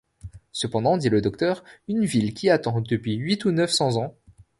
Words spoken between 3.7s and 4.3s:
cents ans…